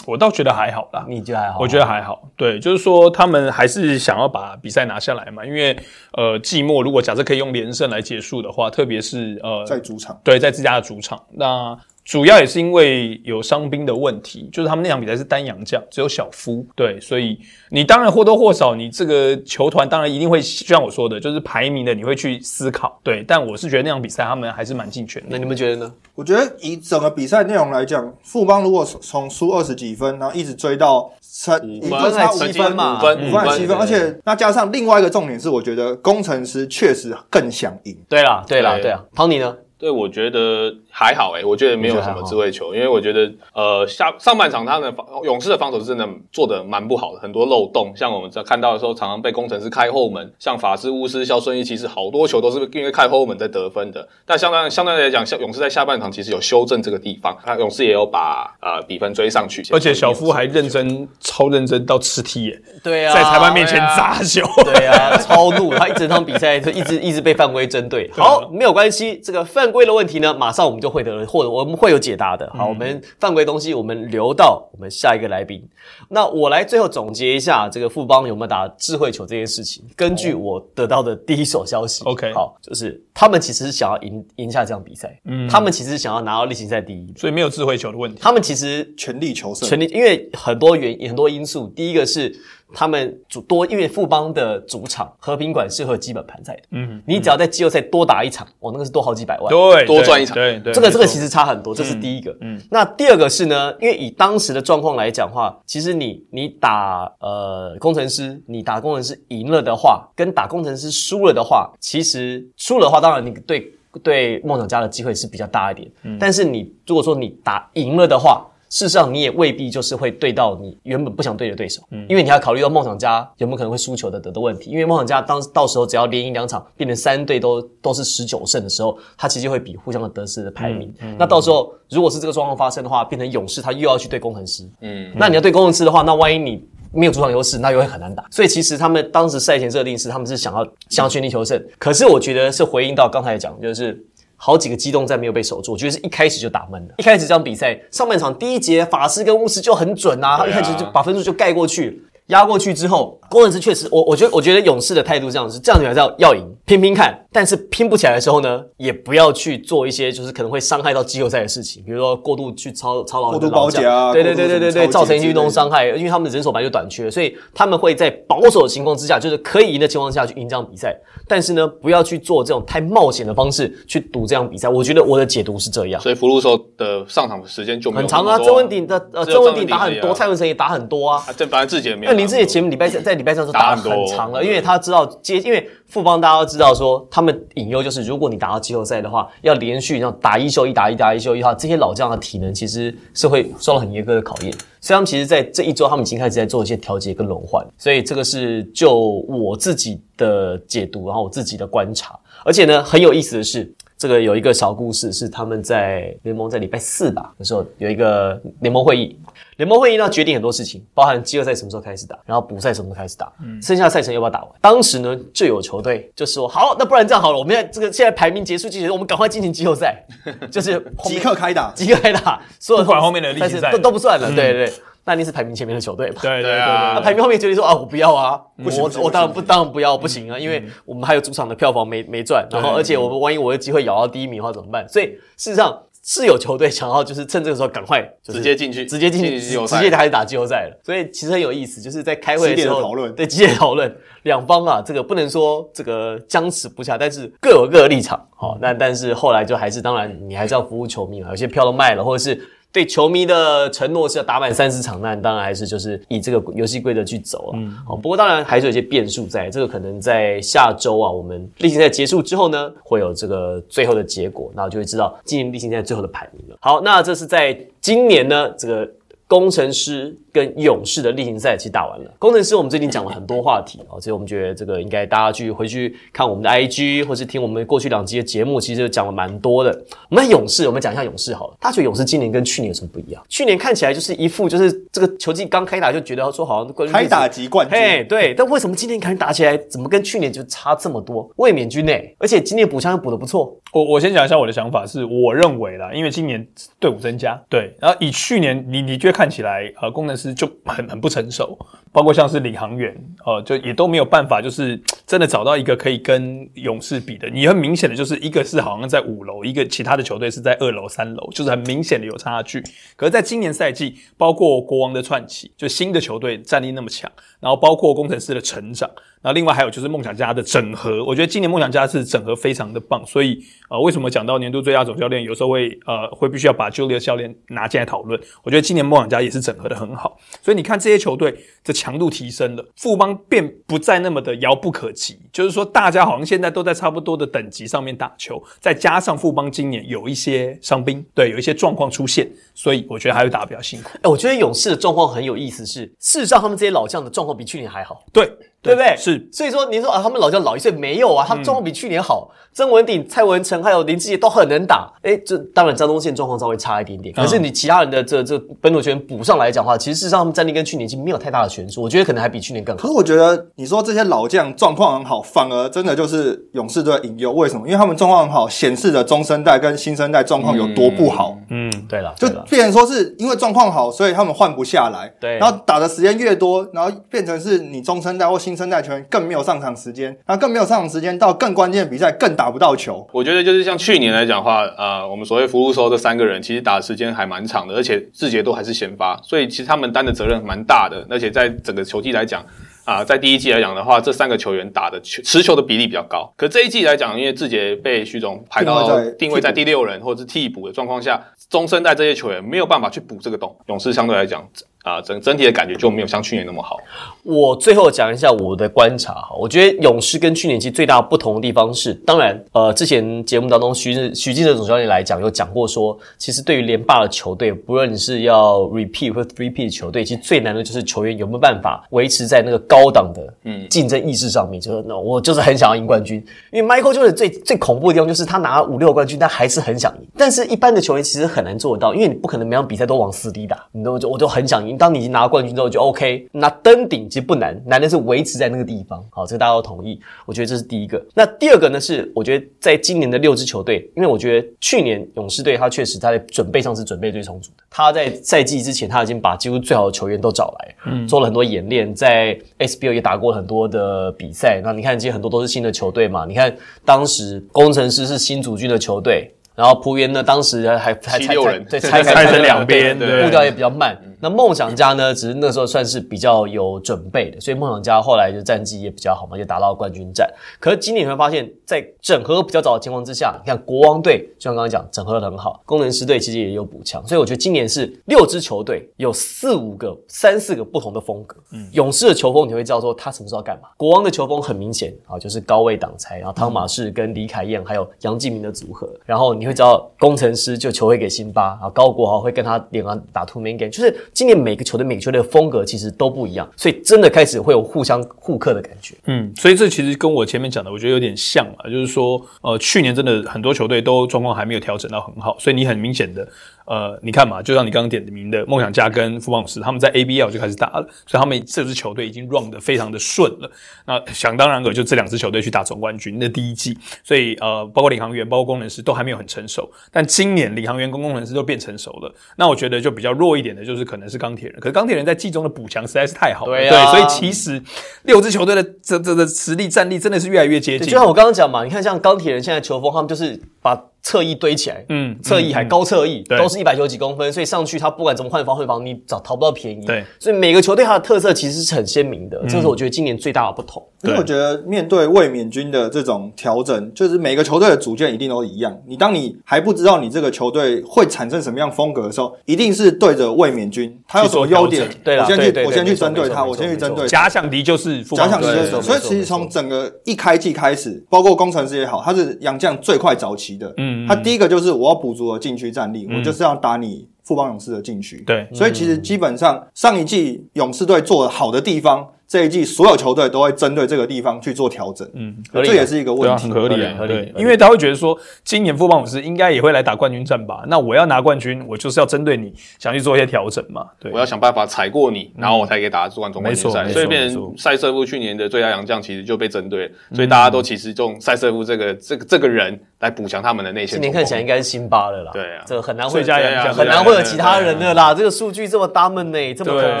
[0.06, 1.58] 我倒觉得还好啦，你觉得还好？
[1.60, 2.22] 我觉得还好。
[2.38, 5.76] 对，就是说他们还是想要把比赛拿下来嘛，因为
[6.14, 11.76] 呃，季末如果假设可以用连胜来结束的话，特别是呃，在主场，对，在自家的主场，那。
[12.10, 25.38] 主要也是因为有伤兵的问题，就是他们那场比赛是单阳将，只有小夫，对，所以你当然或多或少，你这个球团当然一定会就像我说的，就是排名的你会去思考，对，但我是觉得那场比赛他们还是蛮尽全那。
[25.38, 25.94] 你们觉得呢？
[26.16, 37.96] 我觉得以整个比赛内容来讲，富邦如果从输二十几分，然后一直追到差一分分差七分嘛五分五分还七分，而且那加上另外一个重点是，我觉得工程师确实更想赢。
[38.08, 39.04] 对啦，对啦，对对啊。
[39.14, 39.56] 汤尼呢？
[39.78, 54.06] 对，我觉得还好诶、我觉得没有什么智慧球，因为我觉得呃下上半场他们的防勇士的防守是真的做的蛮不好的，很多漏洞，像我们在看到的时候，常常被工程师开后门，像法师、巫师、肖顺义，其实好多球都是因为开后门在得分的。
[54.26, 64.40] 但相当相对来讲，像勇士在下半场其实有修正这个地方，那，勇士也有把呃比分追上去，而且小夫还认真、超认真到吃踢耶，对啊，在裁判面前砸球。
[64.64, 68.10] 对啊，超怒，他一整场比赛就一直一直被犯规针对。
[68.16, 72.50] 好，没有关系，这个犯规的问题呢，马上我们就会得，或者我们会有解答的。
[72.54, 75.62] 好，我们犯规东西我们留到我们下一个来宾。
[76.08, 79.84] 那我来最后总结一下这个富邦有没有打智慧球这件事情。
[79.94, 88.18] 根据我得到的第一手消息 OK 好，就是他们其实是想要赢赢下这场比赛，嗯，他们其实是想要拿到例行赛第一，所以没有智慧球的问题。
[88.20, 91.68] 他们其实全力求胜，全力，因为很多原很多因素。
[91.68, 92.34] 第一个是
[92.74, 99.48] 他们主多，因为富邦的主场和平馆是会基本盘赛的，嗯，你只要在季后赛多打一场，哇，那个是多好几百万。
[99.48, 102.34] 对，多赚一场对对，这个这个其实实差很多，这是第一个。
[102.40, 113.70] 嗯，那第二个是呢，因为以当时的状况来讲话，其实你你打呃工程师，你打工程师赢了的话，跟打工程师输了的话，其实输了的话，当然你对
[114.02, 115.90] 对梦想家的机会是比较大一点。
[116.18, 124.70] 但是你如果说你打赢了的话，事实上你也未必就是会对到你原本不想对的对手，嗯因为你还要考虑到梦想家有没有可能会输球的得的问题。
[124.70, 130.94] 因为梦想家当到时候只要连赢两场，变成三队都都是十九胜的时候，他其实就会比互相的得失的排名。
[131.18, 138.24] 那到时候如果是这个状况发生的话，变成勇士他又要去对工程师，嗯，那你要对工程师的话，那万一你没有主场优势，那又会很难打。
[138.30, 144.00] 所以其实他们当时赛前设定是他们是想要想要全力求胜，可是我觉得是回应到刚才讲，就是。
[144.42, 146.94] 好几个机动战没有被守住，我觉得是一开始就打闷了。
[146.96, 157.16] 一开始这场比赛上半场第一节，法师跟巫师就很准啊，他一开始就把分数就盖过去，压过去之后，工程师确实，我我觉得我觉得勇士的态度这样子这样，子还是要要赢，拼拼看。
[157.32, 170.96] 但是拼不起来的时候呢，也不要去做一些就是可能会伤害到季后赛的事情，比如说过度去操操劳过度你的老包夹啊对对对对对造成一运动伤害，因为他们的人手本来就短缺，所以他们会在保守的情况之下，就是可以赢的情况下去赢这场比赛。
[171.28, 174.68] 但是呢，不要去做这种太冒险的方式去赌这场比赛。
[174.68, 176.00] 我觉得我的解读是这样。
[176.00, 181.22] 所以福禄寿的上场时间就没有很长啊，那么多曾文鼎的呃，周文鼎打很多，蔡文成也打很多啊。
[181.28, 182.19] 啊，这反正自己也没有。
[182.20, 194.52] 林志杰前面礼拜三在礼拜三的时候打很长了，因为他知道接，因为富邦大家都知道说，他们隐忧就是，如果你打到季后赛的话，要连续让打一休一打一打一休一的话，这些老将的体能其实是会受到很严格的考验。
[194.82, 197.66] 所以他们其实，在这一周，他们已经开始在做一些调节跟轮换。
[197.78, 202.18] 所以这个是就我自己的解读，然后我自己的观察。
[202.44, 209.14] 而且呢，很有意思的是，这个有一个小故事，是他们在联盟在礼拜四吧的时候有一个联盟会议，
[209.58, 214.48] 联盟会议呢决定很多事情，包含季后赛什么时候开始打，然后补赛什么时候开始打，剩下的赛程要不要打完。
[214.58, 220.02] 当时呢，就有球队就说，好，那不然这样好了，我们现在这个现在排名结束之前，我们赶快进行季后赛，
[220.50, 221.70] 就是 即刻开打。
[221.74, 224.28] 即刻开打，所有不管后面的例行赛都都不算了。
[224.34, 224.72] 对对对。
[225.04, 226.20] 那一定是排名前面的球队吧。
[226.22, 234.88] 对对对啊那排名后面决定说啊，我不要啊，我我当然不当然不要，不行啊，因为我们还有主场的票房没没赚，然后而且我们万一我有机会咬到第一名的话怎么办？
[234.88, 240.80] 所以事实上是有球队想要就是趁这个时候赶快直接进去直接进去，直接开始打季后赛了。
[240.84, 248.26] 所以其实很有意思，就是在开会的时候讨论对激烈讨论，两方啊，这个不能说这个僵持不下，但是各有各的立场。
[248.36, 252.40] 好、那但是后来就还是当然你还是要服务球迷嘛，有些票都卖了，或者是。
[252.72, 257.58] 对球迷的承诺是要打满三十场，那当然还是就是以这个游戏规则去走了。
[257.58, 266.56] 嗯，好，不过当然还是有一些变数在，这个可能在下周啊，我们例行赛结束之后呢，会有这个最后的结果，那就会知道今年例行赛最后的排名了。
[266.60, 268.88] 好，那这是在今年呢，这个
[269.30, 272.10] 工程师跟勇士的例行赛其实打完了。
[272.18, 279.70] 工程师我们最近讲了很多话题哦，所以我们觉得这个应该大家去回去看我们的 IG，或是听我们过去两集的节目，其实讲了蛮多的。
[280.08, 281.56] 我们勇士，我们讲一下勇士好了。
[281.60, 283.22] 大家觉得勇士今年跟去年有什么不一样？
[283.28, 291.30] 去年看起来就是一副就是这个球季刚开打就觉得说好像冠军开打即冠军，嘿，对，但为什么今年开始打起来，怎么跟去年就差这么多？
[291.36, 291.92] 卫冕军呢？
[292.18, 296.44] 而且今年补枪又补的不错，我我先讲一下我的想法，是我认为啦，因为今年
[296.80, 301.54] 队伍增加，对，然后以去年你你觉得看起来呃工程师就很很不成熟，
[301.92, 307.28] 包括像是领航员，呃，就也都没有办法，就是真的找到一个可以跟勇士比的。
[307.28, 312.62] 你很明显的就是一个是好像在五楼，一个其他的球队是在二楼、三楼，就是很明显的有差距。
[312.96, 318.88] 可是，在今年赛季，包括国王的串起，就新的球队战力那么强，然后包括工程师的成长，
[319.20, 328.18] 然后另外还有就是梦想家的整合，我觉得今年梦想家是整合非常的棒，所以呃，为什么讲到年度最佳总教练，有时候会呃会必须要把 Julius 教练拿进来讨论？
[328.44, 343.90] 我觉得今年梦想家也是整合的很好，所以你看这些球队的强度提升了，富邦便不再那么的遥不可及，就是说大家好像现在都在差不多的等级上面打球，再加上富邦今年有一些伤兵，对，有一些状况出现，所以我觉得还会打得比较辛苦。
[344.02, 348.04] 哎，我觉得勇士的状况很有意思是，事实上他们这些老将的状况比去年还好。
[348.12, 348.30] 对，
[348.62, 348.94] 对不对？
[348.96, 352.30] 是，所以说您说啊，他们老将老一岁没有啊，他们状况比去年好。
[352.52, 354.92] 曾文鼎、蔡文成还有林志杰都很能打。
[355.02, 362.88] 哎，这当然张东宪状况稍微差一点点，可是你其他人的这这本土球员补上来讲的话，其实事实上他们战力跟去年已经没有太大的悬殊，我觉得可能还比去年更好可。
[362.88, 367.32] 是我觉得你说这些老将状况很好，反而真的就是勇士队的隐忧。
[367.32, 367.68] 为什么？
[367.68, 371.38] 因为他们状况很好，显示着中生代跟新生代状况有多不好。
[371.50, 375.08] 嗯，对了，就变成说是因为状况好，所以他们换不下来。
[375.20, 383.06] 对然后打的时间越多，然后变成是你中生代或新生代球员更没有上场时间，那更没有上场时间，到更关键的比赛更打不到球。
[383.12, 392.44] 我觉得就是像去年来讲的话，呃，我们所谓福禄寿这三个人，其实打的时间还蛮长的，而且志杰都还是先发，所以其实他们担的责任蛮大的，而且在整个球季来讲。
[392.86, 396.28] 啊、在第一季来讲的话，这三个球员打的球持球的比例比较高。
[396.36, 403.54] 可这一季来讲，因为志杰被徐总排到定位在定位在第六人或者是替补的状况下，中生代这些球员没有办法去补这个洞。
[403.66, 404.44] 勇士相对来讲，
[404.82, 406.78] 啊、整整体的感觉就没有像去年那么好。
[407.22, 423.66] 我最后讲一下我的观察哈，我觉得勇士跟去年其实最大不同的地方是，当然，呃，之前节目当中徐志徐记者总教练来讲有讲过说，其实对于连霸的球队，不论你是要 repeat 或 repeat 的球队，其实最难的就是球员有没有办法维持在那个高档的嗯。
[423.70, 439.04] 竞争意识上面，就是那我就是很想要赢冠军，因为 Michael Jordan 最最恐怖的地方就是他拿了五六个冠军，他还是很想赢，但是一般的球员其实很难做得到，因为你不可能每场比赛都往死里打，你都就我就很想赢，当你已经拿到冠军之后就 OK，那登顶其实不难，难的是维持在那个地方。
[439.10, 440.00] 好，这个大家都同意。
[440.26, 441.02] 我觉得这是第一个。
[441.14, 447.64] 那第二个呢是，我觉得在今年的六支球队，因为我觉得去年勇士队他确实他在准备上是准备最充足的。
[447.70, 454.60] 他在赛季之前他已经把几乎最好的球员都找来，嗯，做了很多演练，在 SBL 也打过很多的比赛。
[454.62, 456.24] 那你看，其实很多都是新的球队嘛。
[456.26, 456.54] 你看
[456.84, 459.30] 当时工程师是新组军的球队。
[459.56, 463.94] 然后浦原呢，当时还还还七六人对 拆开拆成两边步调也比较慢。
[464.20, 470.30] 那梦想家呢，只是那时候算是比较有准备的，所以梦想家后来就战绩也比较好嘛，就打到冠军战。
[470.58, 481.36] 可是今年你会发现，在整合比较早的情况之下，你看国王队，就像刚刚讲，整合的很好，工程师队其实也有补强，所以我觉得今年是六支球队有四五个、三四个不同的风格。
[481.52, 498.94] 嗯，勇士的球风你会知道说他什么时候要干嘛，国王的球风很明显啊，就是高位挡拆，然后汤马士跟李凯燕还有杨敬明的组合，然后你会知道工程师就球会给辛巴，然后高国豪会跟他脸上打 two man game，就是今年每个球队每个球队的风格其实都不一样，所以真的开始会有互相互克的感觉。
[499.06, 506.26] 嗯，所以这其实跟我前面讲的，我觉得有点像啊，就是说，呃，去年真的很多球队都状况还没有调整到很好，所以你很明显的，
[506.66, 513.50] 呃，你看嘛，就像你刚刚点名的梦想家跟富邦勇士，他们在 ABL 就开始打了，所以他们这支球队已经 run 的非常的顺了。
[513.86, 519.70] 那想当然了，就这两支球队去打总冠军的第一季，所以呃，包括领航员、包括工程师都还没有很成熟。
[519.90, 524.60] 但今年领航员跟工程师都变成熟了，那我觉得就比较弱一点的，就是可能是钢铁人。
[524.60, 527.60] 可是钢铁人在季中的补强实在是太好了，对啊所以其实
[528.04, 530.86] 六支球队的这这的实力战力真的是越来越接近。
[530.86, 539.84] 就像我刚刚讲嘛，你看像钢铁人现在球风，他们就是把侧翼堆起来，嗯侧翼还高侧翼，对都是一百九几公分，所以上去他不管怎么换防换防，你找讨不到便宜。
[539.84, 543.82] 对，所以每个球队它的特色其实是很鲜明的，这是我觉得今年最大的不同。
[544.02, 548.74] 因为我觉得面对卫冕军的这种调整，就是每个球队的主见一定都一样。
[548.86, 558.46] 你当你还不知道你这个球队会产生什么样风格的时候，一定是对着卫冕军，他有什么优点对啦我先去我先去针对他，我先去针对他假想敌就是假想敌
[558.80, 563.70] 所以其实从整个一开季开始，包括工程师也好，他是杨将最快早期的。
[563.76, 568.22] 嗯嗯他第一个就是我要补足了禁区战力，我就是要打你富邦勇士的禁区。
[568.26, 568.48] 对。
[568.52, 575.04] 所以其实基本上上一季勇士队做的好的地方，这一季所有球队都会针对这个地方去做调整。
[575.14, 576.44] 嗯，这也是一个问题。
[576.44, 580.62] 很合理啊，合理合理，因为他会觉得说，今年富邦勇士应该也会来打冠军战吧？
[580.68, 583.84] 那我要拿冠军，我就是要针对你，想去做一些调整嘛。
[583.98, 584.12] 对。
[584.12, 586.70] 我，要想办法踩过你，然后我才可以打总冠军。
[586.70, 594.00] 赛，没错所以变成塞瑟夫去年的最佳洋将其实就被针对，所以大家都其实用塞瑟夫这个这个这个人来补强他们的内线。
[594.00, 595.64] 今年看起来应该是辛巴了啦，对啊。
[595.66, 598.14] 这个很难会最佳洋将很难会有其他人的啦。
[598.14, 600.00] 这个数据这么 dominate，这么对统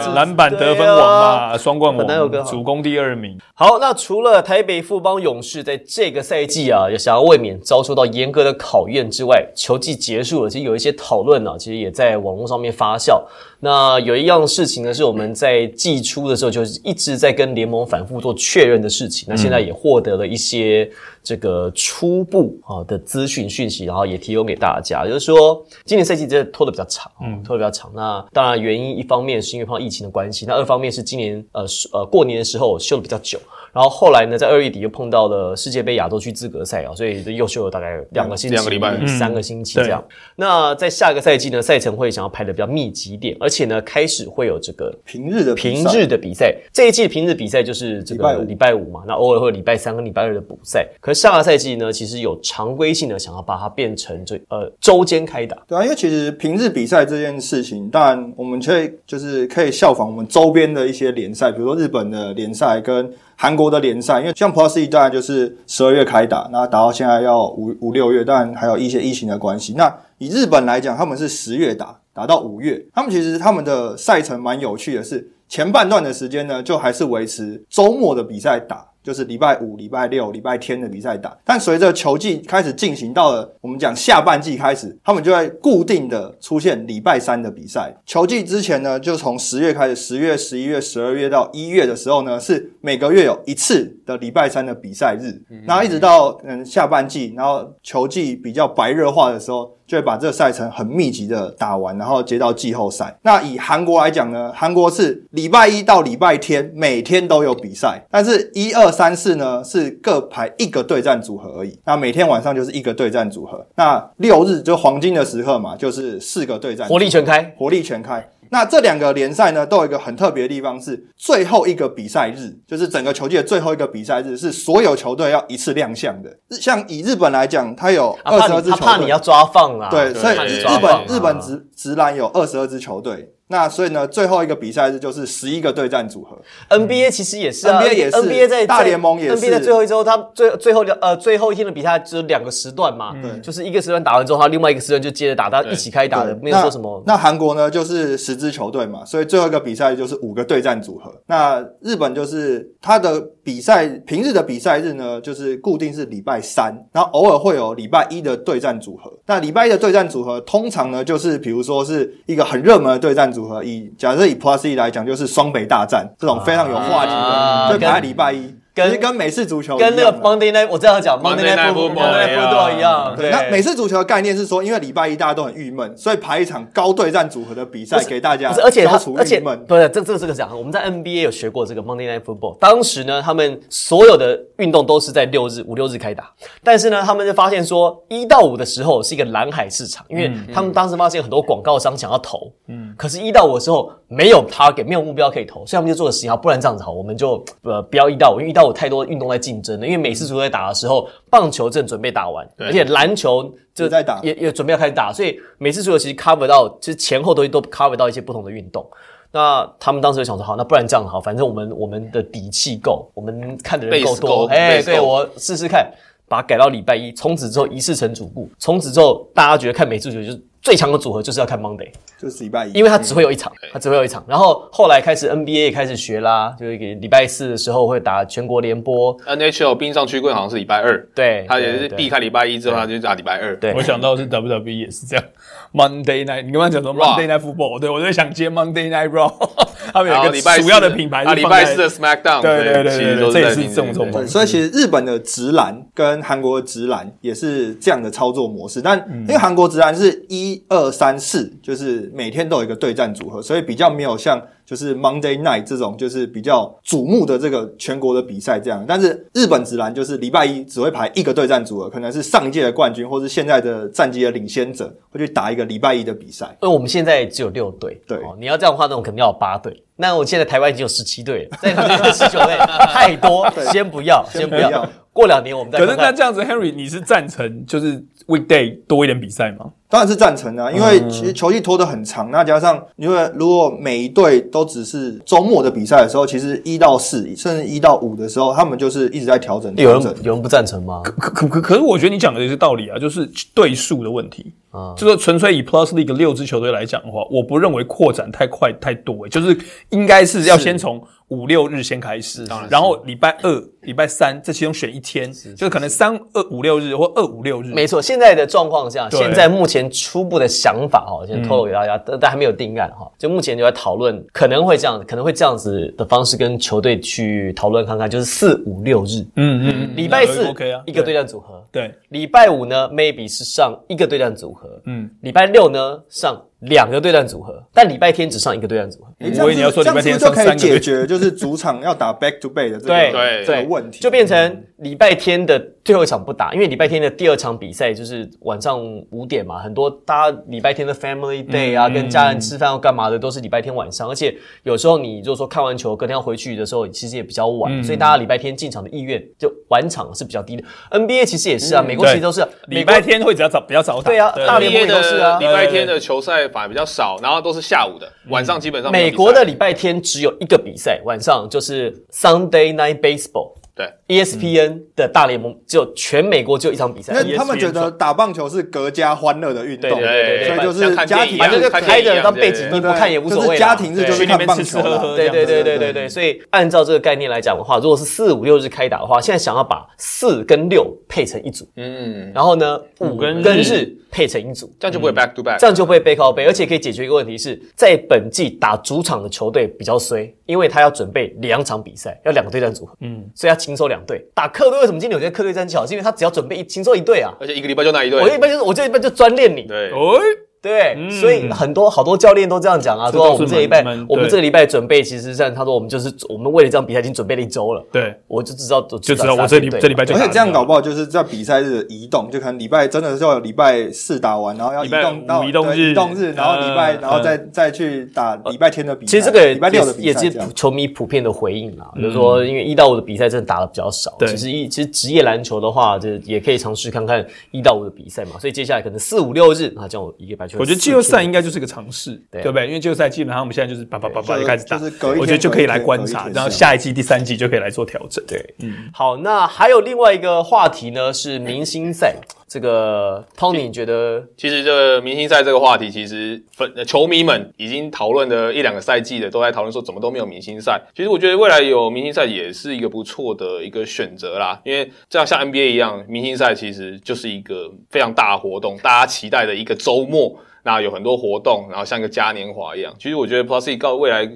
[0.00, 3.38] 治，篮板得分王嘛，双冠很主攻第二名。
[3.54, 13.22] 好，那除了台北富邦勇士在这个赛季啊，也想要卫冕遭受到严格的考验之外，球季结束了，其实有一些讨论呢，其实也在网络上面发酵。
[13.62, 19.26] 那有一样事情呢，是我们在季初的时候就是一直在跟联盟反复做确认的事情。
[19.28, 20.90] 那现在也获得了一些
[21.22, 27.92] 这个初步啊的资讯讯息，然后也提供给大家，就是说今年赛季真的拖得比较长，嗯，拖得比较长。
[27.94, 33.38] 那当然原因一方面是因为碰到疫情的关系，那二方面是今年呃呃过年的时候休的比较久。
[33.72, 38.90] 然后后来呢，在二月底又碰到了世界杯亚洲区资格赛啊，所以又休了大概两个星期、两个礼拜。
[39.06, 40.02] 三个星期这样。
[40.36, 48.38] 那在下个赛季呢，赛程会想要排的比较密集一点，而且呢，开始会有这个平日的比平赛日的比赛，这一季平日比赛就是这礼拜五。
[48.38, 50.88] 个礼拜五嘛，那偶尔会有礼拜三跟礼拜二的补赛。
[51.00, 69.72] 可是下个赛季呢，其实有常规性的想要把它变成这呃周间开打，对啊，因为其实平日比赛这件事情，当然我们可以就是可以效仿我们周边的一些联赛，比如说日本的联赛跟韩国的联赛，因为像 Plus 一当然就是十二月开打，那打到现在要五五六月，当然还有一些疫情的关系。
[69.78, 78.86] 那以日本来讲，他们是十月打，打到五月，他们其实他们的赛程蛮有趣的是，前半段的时间呢，就还是维持周末的比赛打。
[79.02, 87.94] 就是礼拜五、礼拜六、礼拜天的比赛打，但随着球季开始进行到了我们讲下半季开始，他们就会固定的出现礼拜三的比赛。
[88.04, 99.76] 球季之前呢，就从十月开始，十月、十一月、十二月到一月的时候呢，是每个月有一次的礼拜三的比赛日，然后一直到嗯下半季，然后球季比较白热化的时候。
[99.90, 103.12] 就会把这个赛程很密集的打完，然后接到季后赛。
[103.22, 111.76] 那以韩国来讲呢，韩国是礼拜一到礼拜天每天都有比赛，但是一二三四呢是各排一个对战组合而已。
[111.84, 113.66] 那每天晚上就是一个对战组合。
[113.74, 117.52] 那六日就黄金的时刻嘛，就是四个对战火力全开。
[117.58, 118.24] 火力全开。
[118.50, 126.30] 那这两个联赛呢，都有一个很特别的地方是，最后一个比赛日，就是整个球季的最后一个比赛日，是所有球队要一次亮相的。
[126.60, 136.38] 像以日本来讲，它有啊，二十二支球队，怕你要抓放啦，对，所以日本日本啊直直男有二十二支球队，那所以呢，最后一个比赛日就是十一个对战组合。
[136.68, 147.02] NBA 其实也是啊 NBA 也是 NBA 在大联盟也是 NBA 在最后一周，他最最后两呃最后一天的比赛只有两个时段嘛，对就是一个时段打完之后，他另外一个时段就接着打，他一起开打的，没有说什么。
[147.06, 151.12] 那那韩国呢，就是十支球队嘛，所以最后一个比赛就是五个对战组合。
[151.26, 159.10] 那日本就是他的比赛平日的比赛日呢，就是固定是礼拜三，然后偶尔会有礼拜一的对战组合。
[159.26, 168.54] 那礼拜一的对战组合通常呢，就是比如说是一个很热门的对战组合，以假设以 Plus E 来讲，就是双北大战这种非常有话题的，啊就排在礼拜一。
[168.88, 179.64] 跟跟美式足球跟那个 Monday Night 我这样讲 Monday Night Football Football Monday Night Football 一样，对，那美式足球的概念是说，因为礼拜一大家都很郁闷，所以排一场高对战组合的比赛给大家不是，而且他消除而且郁闷。
[179.66, 182.58] 不是这这个这个讲，我们在 NBA 有学过这个 Monday Night Football。
[182.58, 186.30] 当时呢，他们所有的运动都是在六日五六日开打，
[186.62, 204.20] 但是呢，他们就发现说一到五的时候是一个蓝海市场，因为他们当时发现很多广告商想要投，嗯，可是一到五的时候没有 target 没有目标可以投，所以他们就做了实验，好不然这样子好，我们就呃不要一到五，因为一到五有太多运动在竞争了，因为美式足球在打的时候，棒球正准备打完，而且篮球就在打。
[204.22, 208.88] 也也准备要开始打，所以美式足球其实 cover 到，其实前后都都 cover 到一些不同的运动。
[209.32, 215.88] 那他们当时就想说，好，那不然这样好，反正我们我们的底气够，我们看的人够多，哎对我试试看，
[216.28, 221.90] 把它改到礼拜一，从此之后一次成主顾，从此之后大家觉得看美式足球就是最强的组合就是要看 Monday。
[222.18, 224.22] 就是礼拜一，因为他只会有一场，他只会有一场。
[224.28, 233.56] 然后后来开始 NBA 也开始学啦，就是给礼拜四的时候会打全国联播，NHL 冰上曲棍好像是礼拜二，对，他也是避开礼拜一之后，他就打礼拜二。
[233.56, 233.72] 对。
[233.72, 235.24] 我想到是 WWE 也是这样
[235.72, 239.32] ，Monday Night，你刚刚讲说 Monday Night Football，对我在想接 Monday Night Raw，
[239.94, 254.40] 他们有一个主要的品牌礼拜四的 SmackDown，对对对对这也是这种状况对，所以其实日本的直男跟韩国的直男也是这样的操作模式，但因为韩国直男是一一二三四，就是每天都有一个对战组合，所以比较没有像
[254.70, 258.84] 就是 Monday Night 这种就是比较瞩目的这个全国的比赛这样。
[258.86, 266.46] 但是日本直男就是礼拜一只会排一个对战组合，可能是上一届的冠军或是现在的战绩的领先者，会去打一个礼拜一的比赛。
[266.62, 269.82] 因为我们现在只有六队，对哦，你要这样的话，那我肯定要有八队。
[270.00, 272.56] 那我现在台湾已经有十七队了，在那边十九队
[272.86, 274.90] 太多，先不要，先不要先不要。
[275.12, 275.96] 过两年我们再可是。
[275.96, 279.66] 那这样子，Henry，你是赞成就是 weekday 多一点比赛吗？
[279.90, 289.92] 当然是赞成啊，因为其实球季拖得很长，那加上因为如果每一队都只是周末的比赛的时候，其实一到四甚至一到五的时候，他们就是一直在调整有。
[289.92, 291.00] 人有人不赞成吗？
[291.04, 294.52] 可可可可是我觉得你讲的也是道理啊，就是对数的问题。
[294.70, 299.58] 啊就是纯粹以 Plus League 六支球队来讲的话，我不认为扩展太快太多、欸，就是
[299.88, 307.72] 应该是要先从五六日先开始，当然后礼拜二、礼拜三这其中选一天，就是可能三二五六日或二五六日。
[307.72, 309.18] 没错，现在的状况下，对。
[309.18, 313.10] 现在目前初步的想法哈，先透露给大家，但但还没有定案哈。
[313.18, 329.12] 就目前就在讨论，可能会这样，可能会这样子的方式跟球队去讨论看看，就是四五六日，嗯嗯嗯，礼拜四 OK 啊，一个对战组合，对，礼拜五呢，maybe 是上一个对战组合，嗯，礼拜六呢上两个对战组合，但礼拜天只上一个对战组合。
[329.18, 333.44] 诶我以为你要说这样礼拜天就可以上三个解决，就是主场要打 back to back 的这个对对。
[333.44, 350.62] 这个问题，就变成礼拜天的最后一场不打，因为礼拜天的第二场比赛就是晚上五点嘛，很多大家礼拜天的 family day 啊，跟家人吃饭要干嘛的都是礼拜天晚上，而且有时候你如果说看完球隔天要回去的时候，其实也比较晚，所以大家礼拜天进场的意愿就晚场是比较低的。
[350.90, 353.00] NBA 其实也是啊，美国其实都是啊礼拜。
[353.00, 354.10] 天会比较早比较早打。
[354.10, 363.54] 对啊大联盟 NBA 也都是啊礼拜天的球赛反而比较少，然后都是下午的，晚上基本上美国的礼拜天只有一个比赛，晚上就是 Sunday Night Baseball。
[363.74, 367.12] 对 ESPN 的大联盟只有全美国只有一场比赛。
[367.22, 375.16] 因，为他们觉得打棒球是隔家欢乐的运动，对对对对所以就是家庭反正就开着当背景音对对不看也无所谓家庭日就是去那边看棒球吃吃喝喝。
[375.16, 375.78] 对对对对对。
[375.78, 383.62] 对对，所以按照这个概念来讲的话，如果是四五六日开打的话，现在想要把四跟六配成一组，嗯，然后呢五跟跟日。
[383.62, 394.24] 日配成一组，这样就不会 back to back，这样就不会背靠背，而且可以解决一个问题是，在本季打主场的球队比较衰，因为他要准备两场比赛，要两个对战组合，嗯，所以要轻收两队。
[394.34, 395.86] 打客队为什么今天有些客队战绩好？
[395.86, 397.32] 是因为他只要准备一轻松一队啊。
[397.40, 400.20] 而且一个礼拜就那一队我，一般就是我这一般就专练你，对，哦，
[400.62, 419.10] 对，所以很多好多教练都这样讲啊，说我们这个礼拜蛮蛮，我们这个礼拜准备，其实上他说我们就是我们为了这场比赛已经准备了一周了，对，我就知道就就知道我这礼这礼拜就而且这样搞不好就是在比赛日的移动，就可能礼拜真的是要有礼拜四打完，然后要移动到移动日移动日，然后礼拜，嗯然后再再去打礼拜天的比赛。
[419.10, 424.14] 其实这个礼拜六的比也是球迷普遍的回应啦，就是说，因为一到五的比赛真的打的比较少。
[424.18, 424.28] 对。
[424.28, 428.32] 其实一其实职业篮球的话，就也可以尝试看看一到五的比赛嘛。
[428.38, 432.66] 所以接下来可能四五六日啊，这样我一个礼拜就我觉得季后赛应该就是个尝试，对对不对？
[432.66, 434.78] 因为季后赛基本上我们现在就是叭叭叭叭就开始打，
[435.18, 438.24] 我觉得就可以来观察，然后下一季、第三季就可以来做调整。
[438.26, 442.16] 对，嗯好，那还有另外一个话题呢，是明星赛。
[442.50, 450.82] 这个 Tony 你觉得其实这个明星赛这个话题，其实粉呃球迷们已经讨论了一两个赛季了，都在讨论说怎么都没有明星赛。
[450.92, 460.36] 其实我觉得未来有明星赛也是一个不错的一个选择啦，因为这样像 NBA 一样，明星赛其实就是一个非常大的活动，大家期待的一个周末。
[460.62, 462.94] 那有很多活动，然后像一个嘉年华一样。
[462.98, 464.30] 其实我觉得 Plus E 告未来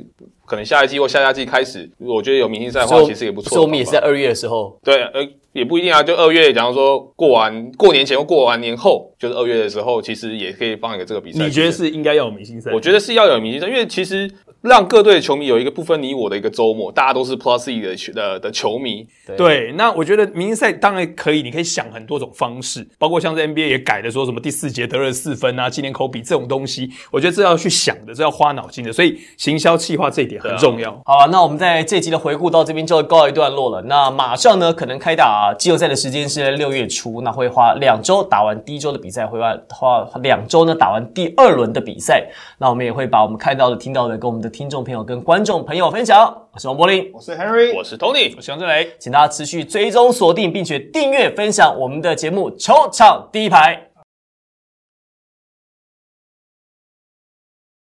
[0.46, 6.02] 可能下一季或下下季开始，我觉得有明星赛的话，其实也不错的所以我们也是在二月的时候，对，呃，也不一定啊。
[6.02, 11.44] 就二月，假如说过完过年前或过完年后，就是二月的时候，其实也可以放一个这个比赛。
[11.44, 11.72] 你觉得？
[11.72, 12.72] 是应该要有明星赛？
[12.72, 14.30] 我觉得是要有明星赛，因为其实
[14.62, 19.06] 让各队的球迷有一个不分你我的一个周末，大家都是 Plus E 的球的的球迷。
[19.36, 30.90] 对，那我觉得明星赛当然可以，你可以想很多种方式，包括像是 NBA 也改的说什么第四节得了四分啊，纪念科比这种东西，我觉得这要去想的，这要花脑筋的，所以行销企划这一点很重要。
[31.04, 33.82] 好啊，那我们在这集的回顾到这边就告一段落了。
[33.82, 42.26] 那马上呢，可能开打季后赛的时间是在六月初，那会花两周打完第一周的比赛，会花花两周呢打完第二轮的比赛。
[42.58, 46.42] 那我们也会把我们看到的、听到的跟我们的听众朋友、跟观众朋友分享。
[46.52, 53.88] 我是王柏林，我是 Henry，我是 Tony，我是杨振雷，请大家持续追踪、锁定，并且订阅、分享我们的节目《球场第一排》。